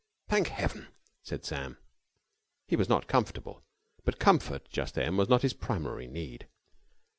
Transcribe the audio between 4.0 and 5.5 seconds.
but comfort just then was not